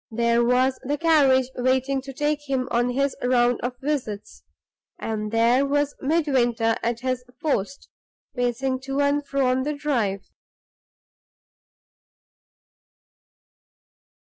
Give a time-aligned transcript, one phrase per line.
[0.09, 4.41] There was the carriage waiting to take him on his round of visits;
[4.99, 7.87] and there was Midwinter at his post,
[8.35, 10.23] pacing to and fro on the drive.